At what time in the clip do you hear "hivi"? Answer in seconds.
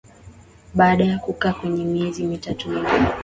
2.71-3.05